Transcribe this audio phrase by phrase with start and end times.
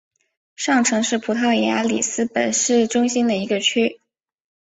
[0.55, 4.01] 上城是葡萄牙里斯本市中心的一个区。